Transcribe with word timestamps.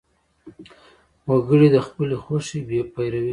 وګړي 1.29 1.67
د 1.75 1.77
خپلې 1.87 2.15
خوښې 2.23 2.59
پیروي 2.93 3.21
کوي. 3.23 3.29